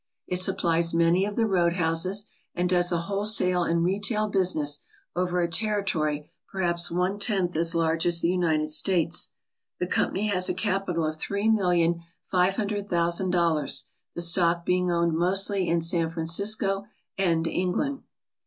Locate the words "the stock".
14.15-14.65